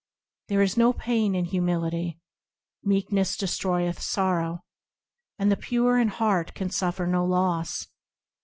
There 0.47 0.63
is 0.63 0.77
no 0.77 0.93
pain 0.93 1.35
in 1.35 1.45
Humility, 1.45 2.17
Meekness 2.81 3.37
destroyeth 3.37 4.01
sorrow, 4.01 4.61
And 5.37 5.51
the 5.51 5.55
pure 5.55 5.99
in 5.99 6.07
heart 6.07 6.55
can 6.55 6.71
suffer 6.71 7.05
no 7.05 7.23
loss. 7.23 7.85